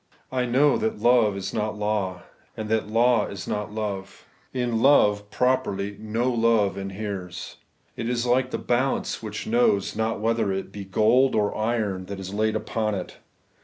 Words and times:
I 0.31 0.47
know 0.47 0.79
that 0.79 0.97
love 0.99 1.37
is 1.37 1.53
not 1.53 1.77
law, 1.77 2.23
and 2.57 2.69
that 2.69 2.87
law 2.87 3.27
is 3.27 3.47
not 3.47 3.71
love. 3.71 4.25
In 4.51 4.81
law, 4.81 5.15
properly, 5.29 5.95
no 5.99 6.31
love 6.31 6.75
inheres. 6.75 7.57
It 7.95 8.09
is 8.09 8.25
like 8.25 8.49
the 8.49 8.57
balance 8.57 9.21
which 9.21 9.45
knows 9.45 9.95
not 9.95 10.19
whether 10.19 10.51
it 10.51 10.71
be 10.71 10.85
gold 10.85 11.35
or 11.35 11.55
iron 11.55 12.05
that 12.07 12.19
is 12.19 12.33
laid 12.33 12.55
upon 12.55 12.95
it. 12.95 13.17